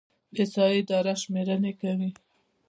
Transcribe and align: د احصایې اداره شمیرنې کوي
د 0.35 0.37
احصایې 0.41 0.77
اداره 0.81 1.13
شمیرنې 1.21 1.71
کوي 1.81 2.09